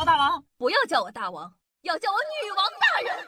[0.00, 1.52] 我大王，不要叫我大王，
[1.82, 3.26] 要叫我女王大人。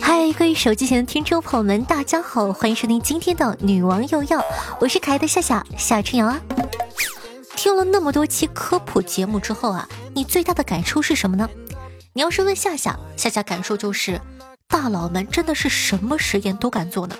[0.00, 4.40] 嗨，各位手机前的听众朋友们，大家好，欢迎收听今天的女王又要，
[4.80, 6.40] 我是可爱的夏夏夏春瑶啊。
[7.56, 11.50] 听了那么多期科普节目之后啊，你最大的感受是什么呢？
[12.12, 14.20] 你要是问夏夏，夏夏感受就是，
[14.68, 17.16] 大佬们真的是什么实验都敢做呢。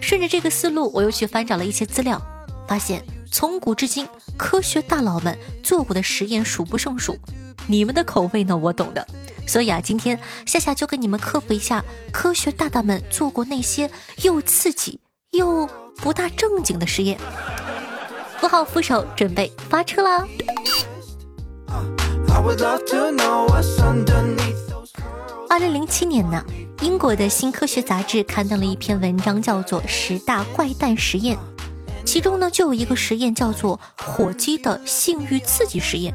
[0.00, 2.20] 顺着这个思路，我又去翻找了一些资料，
[2.66, 7.16] 发现从古至今，科学大佬们做过的实验数不胜数。
[7.66, 9.06] 你们的口味呢，我懂的。
[9.46, 13.90] 所以啊，今天夏夏就给你们科普一下科学大大们做过那些
[14.22, 15.00] 又刺激
[15.32, 17.18] 又不大正经的实验。
[18.38, 20.24] 扶好扶手，准备发车啦！
[25.50, 26.44] 二零零七年呢，
[26.80, 31.36] 英国的新科学杂志刊登了一篇文章，叫做《十大怪诞实验》，
[32.04, 36.14] 其中呢就有一个实验叫做火鸡的性欲刺激实验。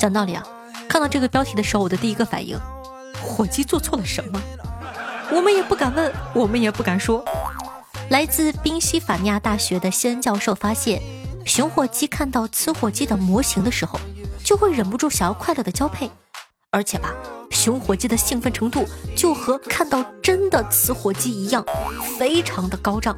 [0.00, 0.42] 讲道理啊，
[0.88, 2.58] 看到这个标题的时候，我的第一个反应，
[3.22, 4.42] 火鸡做错了什么？
[5.30, 7.24] 我们也不敢问，我们也不敢说。
[8.10, 11.00] 来自宾夕法尼亚大学的西恩教授发现，
[11.44, 14.00] 雄火鸡看到雌火鸡的模型的时候。
[14.42, 16.08] 就会忍不住想要快乐的交配，
[16.70, 17.12] 而且吧，
[17.50, 18.84] 雄火鸡的兴奋程度
[19.16, 21.64] 就和看到真的雌火鸡一样，
[22.18, 23.16] 非常的高涨。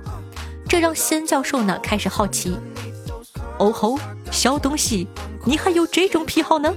[0.68, 2.56] 这让仙教授呢开始好奇。
[3.58, 3.98] 哦吼，
[4.30, 5.08] 小东西，
[5.44, 6.72] 你还有这种癖好呢？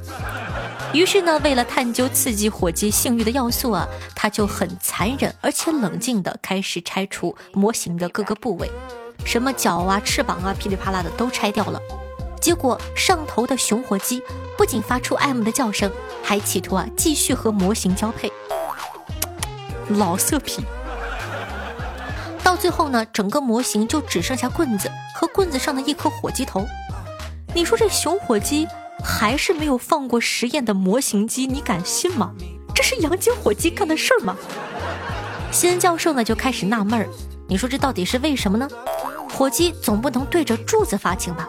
[0.94, 8.70] 于是呢，为了探究刺激火鸡性欲的要素啊，他就很残忍而且冷静的开始拆除模型的各个部位，
[9.24, 11.80] 什么脚啊、翅膀啊，噼里啪啦的都拆掉了。
[12.42, 14.22] 结果上头的雄火鸡
[14.58, 15.92] 不仅发出爱慕的叫声，
[16.24, 18.32] 还企图啊继续和模型交配。
[19.90, 20.64] 老色批。
[22.44, 26.66] 到最后呢，整个模型就只剩下棍子和棍子上的一颗火鸡头。
[27.54, 28.68] 你说这雄火鸡
[29.04, 32.34] 还是没有放过实验的模型鸡，你敢信吗？
[32.74, 34.36] 这是洋金火鸡干的事儿吗？
[35.52, 37.08] 西恩教授呢就开始纳闷儿，
[37.48, 38.68] 你说这到底是为什么呢？
[39.30, 41.48] 火鸡总不能对着柱子发情吧？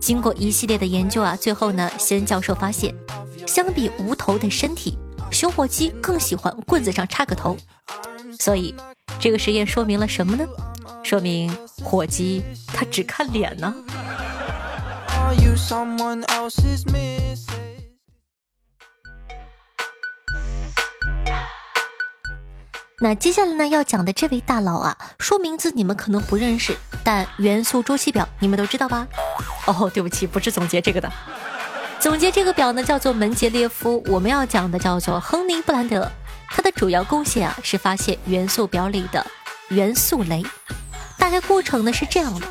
[0.00, 2.94] 经过一系列的研究啊，最后呢，西恩教授发现，
[3.46, 4.98] 相比无头的身体，
[5.30, 7.56] 雄火鸡更喜欢棍子上插个头。
[8.38, 8.74] 所以，
[9.20, 10.46] 这个实验说明了什么呢？
[11.04, 13.74] 说明火鸡它只看脸呢。
[23.02, 29.06] 那接下来呢，要讲的这位大佬啊，说名字你们可能不认识，但元素周期表你们都知道吧？
[29.66, 31.10] 哦，对不起，不是总结这个的。
[31.98, 34.02] 总结这个表呢，叫做门捷列夫。
[34.06, 36.10] 我们要讲的叫做亨尼布兰德，
[36.48, 39.24] 他的主要贡献啊是发现元素表里的
[39.68, 40.42] 元素雷。
[41.18, 42.46] 大概过程呢是这样的：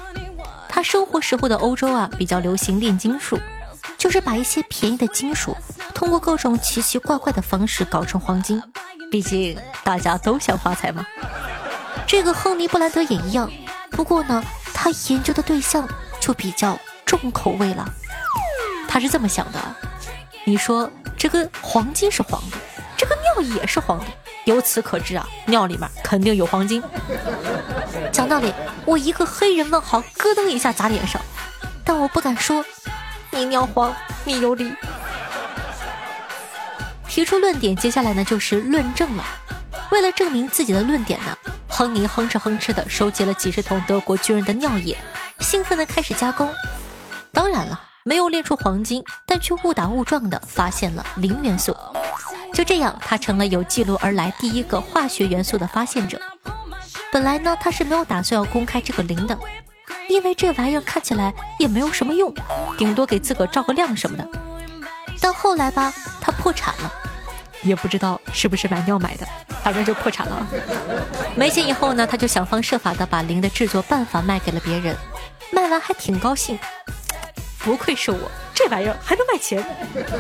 [0.68, 3.40] 他生活时候的欧洲啊比较流行炼金术，
[3.97, 5.58] 就是把一些便宜的金属
[5.96, 8.62] 通过各种奇奇怪怪的方式搞成黄金。
[9.09, 11.03] 毕竟大家都想发财嘛，
[12.06, 13.50] 这个亨尼布兰德也一样。
[13.90, 14.44] 不过呢，
[14.76, 15.90] 他研究的对象
[16.20, 16.78] 就比较
[17.09, 17.84] 重口味了。
[18.88, 19.59] 他是这么想的：
[20.46, 20.88] 你说
[21.18, 22.58] 这个黄金是黄的，
[22.96, 24.06] 这个尿也是黄的，
[24.46, 26.84] 由此可知啊，尿里面肯定有黄金。
[28.12, 28.53] 讲道理，
[28.86, 31.20] 我一个黑人问号，咯噔一下砸脸上，
[31.84, 32.64] 但我不敢说，
[33.31, 33.91] 你尿黄，
[34.24, 34.72] 你有理。
[37.08, 39.26] 提出论点，接下来呢就是论证了。
[39.90, 41.36] 为了证明自己的论点呢，
[41.68, 44.96] 亨尼哼哧哼哧的收集了几十桶德国军人的尿液，
[45.40, 46.53] 兴奋的开始加工。
[47.31, 51.75] 当然了，没有炼出黄金，但却误打误撞的发现了磷元素。
[52.53, 56.19] 就这样，他成了有记录而来第一个化学元素的发现者。
[57.12, 59.38] 本来呢，他是没有打算要公开这个磷的，
[60.07, 62.34] 因为这玩意儿看起来也没有什么用，
[62.78, 64.28] 顶多给自个照个亮什么的。
[65.22, 66.91] 但后来吧，他破产了，
[67.61, 69.28] 也不知道是不是买尿买的，
[69.63, 70.47] 反正就破产了。
[71.35, 74.96] 没钱以后呢，他就想方设法的把磷的制作办法卖给了别人，
[75.51, 76.58] 卖完还挺高兴。
[77.59, 79.64] 不愧是我，这玩意儿还能卖钱。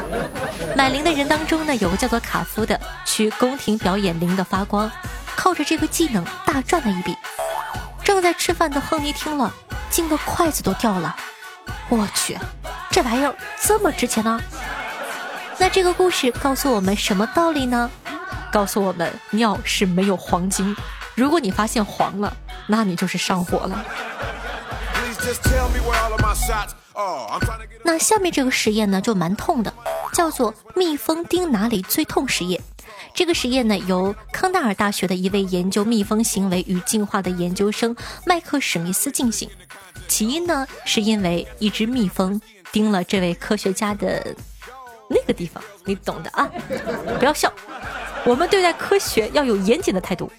[0.75, 4.91] 买磷的人当中呢，有个叫做卡夫的，去宫廷表演磷的发光，
[5.35, 7.15] 靠着这个技能大赚了一笔。
[8.03, 9.53] 正在吃饭的亨利听了，
[9.89, 11.15] 惊得筷子都掉了。
[11.87, 12.37] 我去，
[12.91, 14.39] 这玩意儿这么值钱呢？
[15.57, 17.89] 那这个故事告诉我们什么道理呢？
[18.51, 20.75] 告诉我们尿是没有黄金，
[21.15, 22.35] 如果你发现黄了，
[22.67, 23.85] 那你就是上火了。
[27.83, 29.73] 那下面这个实验呢，就蛮痛的，
[30.13, 32.61] 叫做蜜蜂叮哪里最痛实验。
[33.13, 39.49] 这个实验呢，由康奈尔大学的一位研究蜜蜂行为与进化的研究生麦克史密斯进行。
[40.07, 42.39] 起因呢，是因为一只蜜蜂
[42.71, 44.35] 叮了这位科学家的
[45.09, 46.49] 那个地方，你懂的啊！
[47.17, 47.51] 不要笑，
[48.25, 50.31] 我们对待科学要有严谨的态度。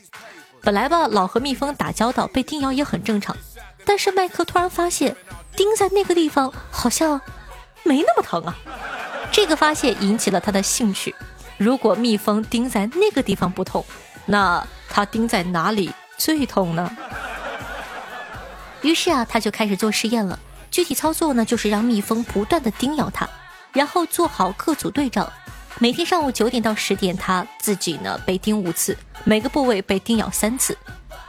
[0.63, 3.37] 本来吧，老和蜜蜂打交道，被叮咬也很正常。
[3.85, 5.17] 但是麦克突然发现，
[5.57, 7.21] 钉在那个地方好像
[7.83, 8.57] 没那么疼啊！
[9.33, 11.15] 这个发现引起了他的兴趣。
[11.57, 13.85] 如果蜜蜂钉在那个地方不痛，
[14.27, 16.91] 那它钉在哪里最痛呢？
[18.83, 20.39] 于是啊，他就开始做实验了。
[20.71, 23.29] 具体操作呢，就是让蜜蜂不断的叮咬他，
[23.73, 25.31] 然后做好各组对照。
[25.79, 30.77] 每天上午九点到十点，他自己呢被叮五次，每个部位被叮咬三次。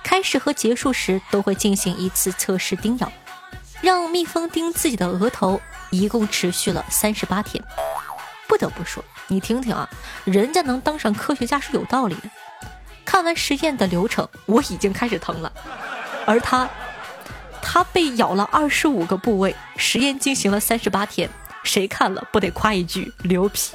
[0.03, 3.11] 开始和结束时都会进行一次测试叮咬，
[3.81, 7.63] 让蜜蜂叮自己的额头，一共持续了三十八天。
[8.47, 9.89] 不得不说，你听听啊，
[10.23, 12.29] 人家能当上科学家是有道理的。
[13.03, 15.51] 看完实验的流程，我已经开始疼了，
[16.25, 16.69] 而他。
[17.63, 21.29] 他被咬了二十五个部位，实验进行了三十八天，
[21.63, 23.73] 谁看了不得夸一句牛皮？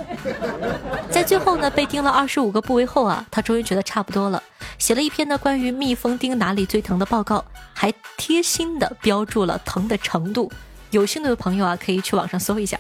[1.11, 4.43] 在最后呢，被叮了二十五个部位后啊，他终于觉得差不多了，
[4.79, 10.51] 写了一篇呢关于蜜蜂叮哪里最疼的报告，还贴心的标注了疼的程度。
[10.91, 12.79] 有兴趣的朋友啊，可以去网上搜一下。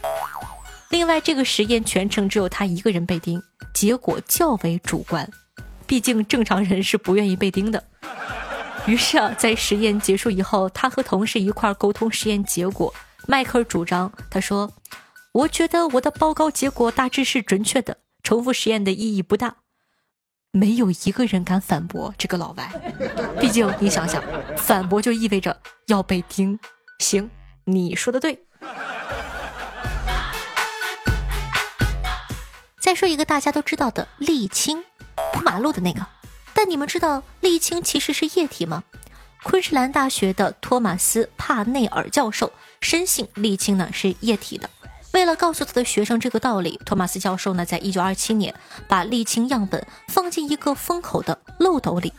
[0.90, 3.42] 另外，这个实验全程只有他一个人被叮，
[3.74, 5.28] 结果较为主观，
[5.86, 7.82] 毕竟正常人是不愿意被叮的。
[8.86, 12.94] 于是啊，在实验结束以后，他和同事一块沟通实验结果。
[13.26, 14.72] 迈克尔主张，他说
[15.34, 19.56] ：“我觉得我的报告结果大致是准确的，重复实验的意义不大。”
[20.52, 22.70] 没有一个人敢反驳这个老外。
[23.38, 24.22] 毕竟你想想，
[24.56, 26.58] 反驳就意味着要被盯。
[27.00, 27.28] 行，
[27.64, 28.46] 你说的对。
[32.80, 34.82] 再说一个大家都知道的沥青，
[35.32, 36.06] 铺马路的那个。
[36.54, 38.84] 但你们知道沥青其实是液体吗？
[39.48, 44.68] 昆士兰大学的托马斯·帕内尔教授深信沥青呢是液体的。
[45.12, 48.52] 为了告诉他的学生这个道理，托马斯教授呢在一九二七年
[48.88, 52.12] 把沥青样本放进一个封口的漏斗里，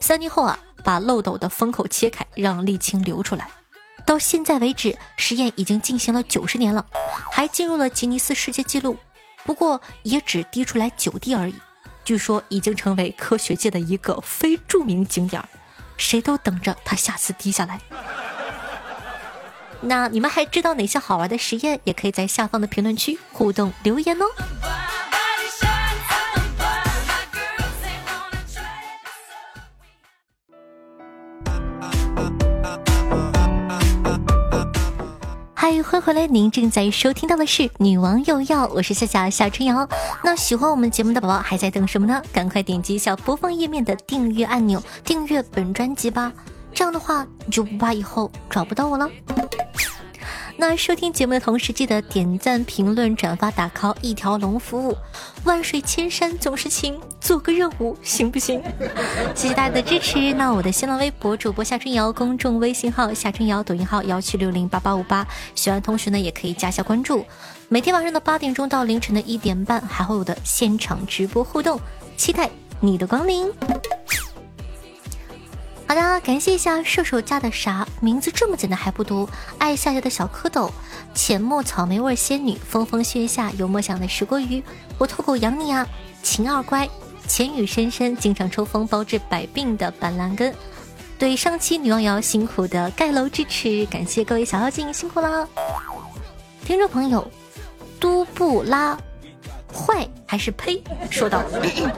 [0.00, 3.50] 三年后啊把漏斗的封口切开，让沥青流出来。
[4.06, 6.86] 到现在为止，实验已经进行了九十年了，
[7.30, 8.96] 还进入了吉尼斯世界纪录，
[9.44, 11.54] 不过也只滴出来九滴而已。
[12.06, 15.46] 据说已经成为科学界的一个非著名景点儿，
[16.00, 17.78] 谁都等着他下次低下来。
[19.82, 21.80] 那你们还知道哪些好玩的实验？
[21.84, 24.24] 也可以在下方的评论区互动留言哦。
[35.90, 36.24] 欢迎回来！
[36.28, 39.88] 您正在收听到的是《女王又要》，我是夏夏夏春瑶。
[40.22, 42.22] 那喜欢我们节目的宝宝还在等什么呢？
[42.32, 46.32] 赶快点击一下播放页面的订阅按钮，订阅本专辑吧。
[46.72, 49.10] 这样的话，你就不怕以后找不到我了。
[50.60, 54.94] 那收听节目的同时，记得点赞、评论、转发、打 call，一条龙服务。
[55.44, 58.62] 万水千山总是情，做个任务行不行？
[59.34, 60.34] 谢谢大家的支持。
[60.34, 65.26] 那我的新浪微博主播夏春瑶，公众微信号夏春瑶，抖音号幺七六零八八五八。
[65.54, 67.24] 喜欢同学呢，也可以加下关注。
[67.70, 71.80] 每天晚上的八点钟到凌晨的一点半，还会有的现场直播互动，
[72.18, 73.50] 期待你的光临。
[75.90, 79.28] 好的，感谢一下射手家的啥名字这么简单还不读？
[79.58, 80.70] 爱夏夏的小蝌蚪，
[81.14, 84.62] 浅墨草莓味仙女，风风雪下有梦想的石锅鱼，
[84.98, 85.84] 我偷狗养你啊，
[86.22, 86.88] 秦二乖，
[87.26, 90.54] 浅雨深深，经常抽风包治百病的板蓝根，
[91.18, 95.44] 对上期女王瑶辛苦的盖楼支持，感谢各位小妖精辛苦啦！
[96.64, 97.28] 听众朋友，
[97.98, 98.96] 都布拉，
[99.74, 100.80] 坏还是呸？
[101.10, 101.42] 说道，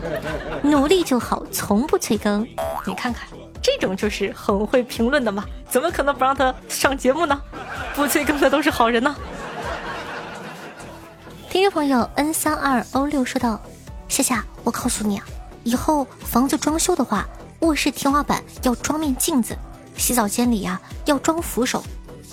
[0.65, 2.41] 努力就好，从不催更，
[2.87, 3.29] 你看看。
[3.63, 7.41] 这种就是很会评论的嘛，怎么可能不让他上节目呢？
[7.95, 9.15] 不催更的都是好人呢。
[11.49, 13.61] 听众朋友 n 三二 o 六说道
[14.09, 15.25] ：“夏夏，我告诉你啊，
[15.63, 17.29] 以后房子装修的话，
[17.61, 19.57] 卧室天花板要装面镜子，
[19.97, 21.85] 洗澡间里呀要装扶手。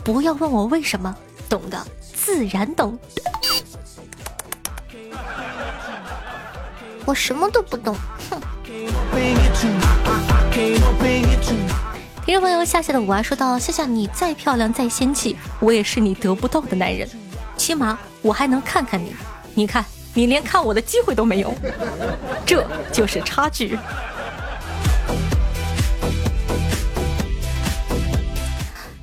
[0.04, 1.16] 不要问我为什么，
[1.48, 2.98] 懂的自然懂。
[7.06, 7.96] 我什么都不懂，
[8.32, 8.42] 哼。”
[12.26, 17.08] 听众朋友夏夏的五娃说道：“夏夏，你再漂亮再仙气，我也是你得不到的男人。
[17.56, 19.16] 起码我还能看看你。
[19.54, 21.54] 你看，你连看我的机会都没有，
[22.46, 23.80] 这就是差距。”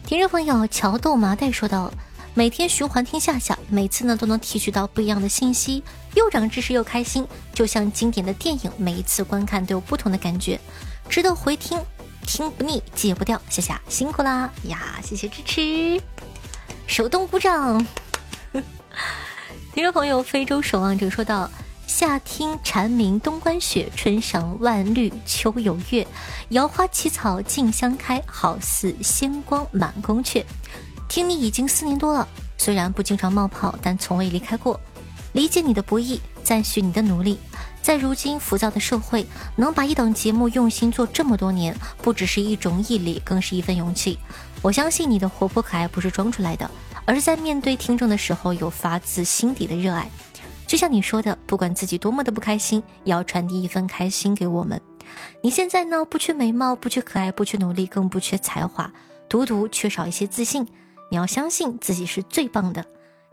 [0.05, 1.91] 听众朋友乔豆麻袋说道
[2.35, 5.83] ：“每天循环听夏夏，每次呢都能提取到不一样的信息，
[6.15, 10.61] 又长知识又开心，就像经典的电影，每一次观看都有不同的感觉，
[11.09, 11.81] 值得回听。”
[12.27, 14.99] 听不腻，戒不掉，夏夏辛苦啦呀！
[15.01, 16.03] 谢谢支持，
[16.89, 17.87] 手动鼓掌。
[19.73, 21.49] 听众朋友，非洲守望者说道
[21.87, 26.05] ：“夏听蝉鸣冬观雪，春赏万绿秋有月，
[26.49, 30.45] 摇花起草竞相开，好似仙光满宫阙。”
[31.09, 32.27] 听你已经四年多了，
[32.59, 34.81] 虽然不经常冒泡，但从未离开过。
[35.33, 37.39] 理解你的不易，赞许你的努力。
[37.87, 39.25] 在如今浮躁的社会，
[39.55, 44.19] 能把一档节目用心做这么多年，不只是一种毅力，更是一份勇气。
[44.61, 46.69] 我相信你的活泼可爱不是装出来的，
[47.05, 50.11] 而是在面对听众的时候有发自心底的热爱。
[50.67, 54.83] 就像你说的，不管自己多么的不开心，也要传递一份开心给我们。
[55.41, 58.93] 你现在呢，不缺美貌，不缺可爱，不缺努力，更不缺才华，
[59.29, 60.67] 独独缺少一些自信。
[61.09, 62.85] 你要相信自己是最棒的，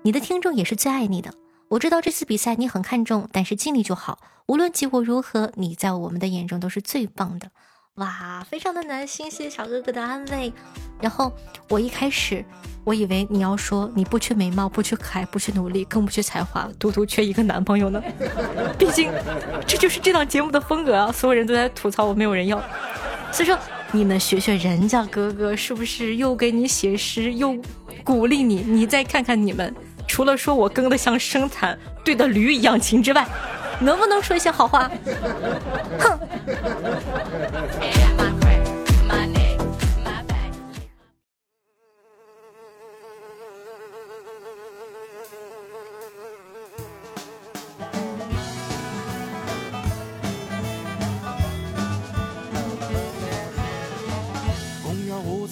[0.03, 1.33] 你的听众也是最爱你的。
[1.73, 4.19] 我知道这次比赛你很看重，但是尽力就好。
[4.45, 7.49] 无论结果如何，你在我们的眼中都是最棒的。
[7.95, 10.53] 哇，非常的暖心，谢谢小哥哥的安慰。
[11.01, 11.33] 然后
[11.69, 12.45] 我一开始
[12.83, 17.99] 我以为你要说你不缺美貌，不缺可爱，不缺努力，更不缺才华，独独缺一个男朋友呢。
[18.77, 19.11] 毕竟
[19.65, 21.11] 这就是这档节目的风格啊！
[21.11, 22.61] 所有人都在吐槽我没有人要，
[23.31, 23.57] 所以说
[23.91, 27.57] 你们学学人家哥哥是不是又给你写诗又
[28.03, 28.57] 鼓励你？
[28.61, 29.73] 你再看看你们，
[30.07, 33.25] 除了说我更的像生产队的驴一样勤之外。
[33.79, 34.89] 能不能说一些好话？
[35.99, 36.19] 哼！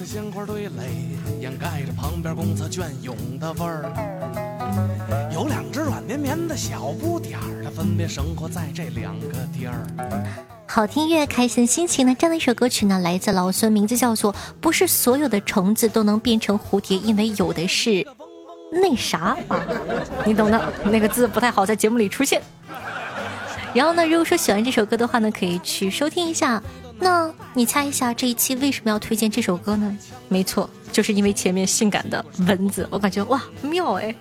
[0.05, 3.91] 鲜花堆垒，掩盖着旁边公厕隽永的味儿。
[5.33, 9.85] 有两只软绵绵的小不点儿，它分别生活在这两个地儿。
[10.67, 12.15] 好听乐，开心心情呢？
[12.17, 18.07] 这样的一首歌曲呢，来自老孙，名字叫做《不是所有的虫子都能变成蝴蝶》，因为有的是
[18.71, 19.59] 那啥啊，
[20.25, 20.73] 你懂的。
[20.85, 22.41] 那个字不太好在节目里出现。
[23.75, 26.61] 然后呢，如果说喜欢这首歌的话呢，可以去收听一下。
[27.01, 29.97] 那你猜一下这一期为什么要推荐这首歌呢？
[30.29, 34.15] 没错，就是因为前面性感的蚊子，我感觉哇妙哎。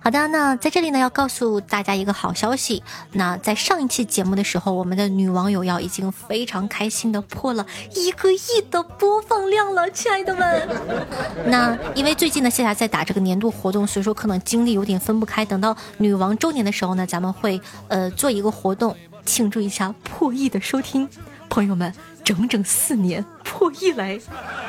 [0.00, 2.82] 好的，那在这里呢，要告诉大家一个好消息。
[3.12, 8.38] 那在上一期节目的时候，我们的女网友要已经非常开心的破了一个亿
[8.70, 10.68] 的播放量了，亲爱的们。
[11.46, 15.44] 那因为最近呢，夏夏在打这个年度活动，所以说可能精力有点分不开。
[15.44, 21.06] 等到女王周年的时候呢，咱们会呃做一个活动，庆祝一下破亿的收听，
[21.50, 21.92] 朋友们。
[22.24, 24.18] 整整四年破亿来，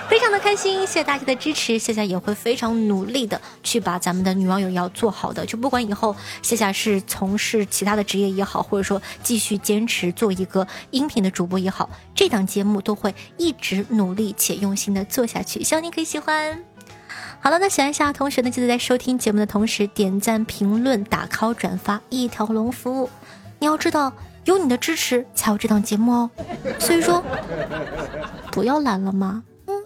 [0.09, 16.63] 非常的开心，谢谢大家的支持，夏夏也会非常努力的去把咱们的女网友要做好的，就不管以后夏夏是从事其他的职业也好，或者说继续坚持做一个音频的主播也好，这档节目都会一直努力且用心的做下去，希望你可以喜欢。
[17.39, 23.09] 好了，那喜欢夏同学呢，记得在收听节目的同时点赞、评论、打 call、转发，一条龙服务。
[23.59, 24.11] 你要知道。
[24.45, 26.29] 有你的支持，才有这档节目哦。
[26.79, 27.23] 所以说，
[28.51, 29.43] 不要懒了吗？
[29.67, 29.83] 嗯。